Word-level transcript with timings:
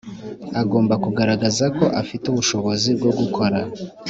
agomba 0.61 0.93
kugaragazako 1.03 1.83
afite 2.01 2.23
ubushobozi 2.27 2.89
bwo 2.99 3.11
gukora 3.19 3.59